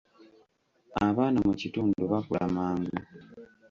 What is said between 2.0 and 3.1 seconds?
bakula mangu.